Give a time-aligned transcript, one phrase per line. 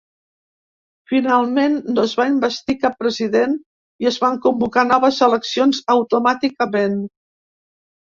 [1.11, 3.55] Finalment no es va investir cap president
[4.07, 7.03] i es van convocar noves eleccions automàticament.